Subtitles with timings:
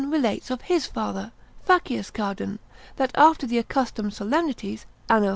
[0.01, 1.31] de subtil, relates of his father,
[1.63, 2.57] Facius Cardan,
[2.95, 5.29] that after the accustomed solemnities, _An.